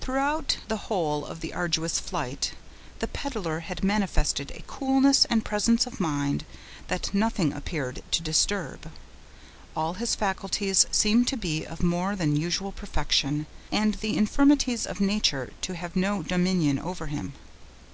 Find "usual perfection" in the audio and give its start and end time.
12.34-13.44